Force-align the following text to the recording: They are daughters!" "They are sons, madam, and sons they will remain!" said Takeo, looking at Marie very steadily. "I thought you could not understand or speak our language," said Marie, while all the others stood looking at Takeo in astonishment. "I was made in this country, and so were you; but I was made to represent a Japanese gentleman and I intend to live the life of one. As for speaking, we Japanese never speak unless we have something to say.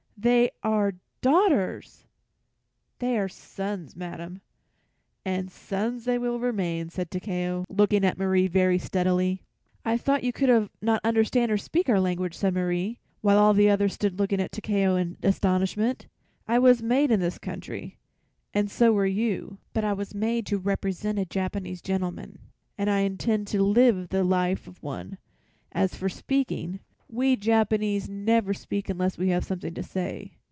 They 0.17 0.51
are 0.61 0.93
daughters!" 1.21 2.05
"They 2.99 3.17
are 3.17 3.27
sons, 3.27 3.95
madam, 3.95 4.41
and 5.25 5.49
sons 5.49 6.05
they 6.05 6.19
will 6.19 6.39
remain!" 6.39 6.91
said 6.91 7.09
Takeo, 7.09 7.65
looking 7.69 8.05
at 8.05 8.19
Marie 8.19 8.45
very 8.45 8.77
steadily. 8.77 9.41
"I 9.83 9.97
thought 9.97 10.23
you 10.23 10.31
could 10.31 10.69
not 10.79 11.01
understand 11.03 11.51
or 11.51 11.57
speak 11.57 11.89
our 11.89 11.99
language," 11.99 12.37
said 12.37 12.53
Marie, 12.53 12.99
while 13.21 13.39
all 13.39 13.55
the 13.55 13.67
others 13.71 13.93
stood 13.93 14.19
looking 14.19 14.39
at 14.39 14.51
Takeo 14.51 14.95
in 14.95 15.17
astonishment. 15.23 16.05
"I 16.47 16.59
was 16.59 16.83
made 16.83 17.09
in 17.09 17.19
this 17.19 17.39
country, 17.39 17.97
and 18.53 18.69
so 18.69 18.93
were 18.93 19.07
you; 19.07 19.57
but 19.73 19.83
I 19.83 19.93
was 19.93 20.13
made 20.13 20.45
to 20.45 20.59
represent 20.59 21.17
a 21.17 21.25
Japanese 21.25 21.81
gentleman 21.81 22.37
and 22.77 22.91
I 22.91 22.99
intend 22.99 23.47
to 23.47 23.63
live 23.63 24.09
the 24.09 24.23
life 24.23 24.67
of 24.67 24.83
one. 24.83 25.17
As 25.71 25.95
for 25.95 26.09
speaking, 26.09 26.79
we 27.13 27.35
Japanese 27.35 28.07
never 28.07 28.53
speak 28.53 28.87
unless 28.87 29.17
we 29.17 29.27
have 29.27 29.43
something 29.43 29.73
to 29.73 29.83
say. 29.83 30.31